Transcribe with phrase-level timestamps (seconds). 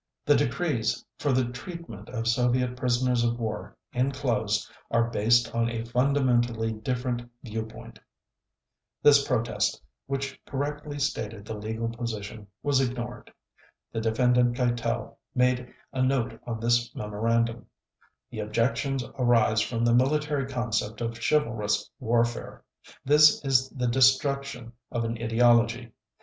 [0.25, 5.85] The decrees for the treatment of Soviet prisoners of war enclosed are based on a
[5.85, 7.99] fundamentally different view point."
[9.03, 13.31] This protest, which correctly stated the legal position, was ignored.
[13.91, 17.67] The Defendant Keitel made a note on this memorandum:
[18.31, 22.63] "The objections arise from the military concept of chivalrous warfare.
[23.05, 25.91] This is the destruction of an ideology.